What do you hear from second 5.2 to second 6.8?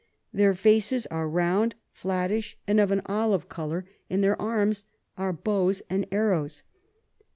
Bows and Arrows.